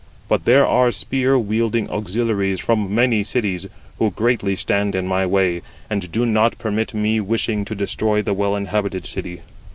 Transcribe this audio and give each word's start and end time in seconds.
But 0.27 0.45
there 0.45 0.65
are 0.65 0.91
spear 0.91 1.37
wielding 1.37 1.87
auxiliaries 1.91 2.59
from 2.59 2.95
many 2.95 3.23
cities, 3.23 3.67
who 3.99 4.09
greatly 4.09 4.55
stand 4.55 4.95
in 4.95 5.05
my 5.05 5.27
way, 5.27 5.61
and 5.91 6.11
do 6.11 6.25
not 6.25 6.57
permit 6.57 6.95
me 6.95 7.19
wishing 7.19 7.65
to 7.65 7.75
destroy 7.75 8.23
the 8.23 8.33
well 8.33 8.55
inhabited 8.55 9.05
city. 9.05 9.41